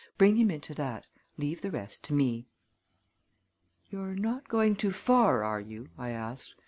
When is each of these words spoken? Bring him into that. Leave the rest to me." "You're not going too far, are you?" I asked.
Bring 0.17 0.37
him 0.37 0.49
into 0.49 0.73
that. 0.73 1.05
Leave 1.37 1.61
the 1.61 1.69
rest 1.69 2.03
to 2.05 2.13
me." 2.15 2.47
"You're 3.91 4.15
not 4.15 4.49
going 4.49 4.75
too 4.75 4.91
far, 4.93 5.43
are 5.43 5.61
you?" 5.61 5.91
I 5.95 6.09
asked. 6.09 6.55